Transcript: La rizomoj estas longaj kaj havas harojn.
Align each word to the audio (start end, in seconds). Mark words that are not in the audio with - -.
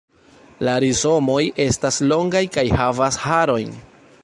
La 0.67 0.71
rizomoj 0.83 1.43
estas 1.67 2.01
longaj 2.13 2.43
kaj 2.57 2.65
havas 2.81 3.23
harojn. 3.29 3.79